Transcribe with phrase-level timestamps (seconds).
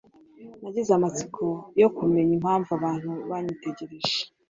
[0.61, 1.43] Nagize amatsiko
[1.81, 4.17] yo kumenya impamvu abantu banyitegereje.